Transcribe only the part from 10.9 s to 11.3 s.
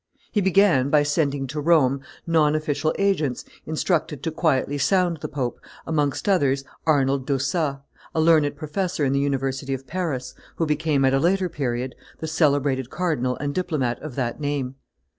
at a